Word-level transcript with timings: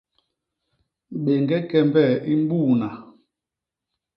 Béñge 1.23 1.57
kembe 1.69 2.05
i 2.33 2.35
mbuuna. 2.41 2.89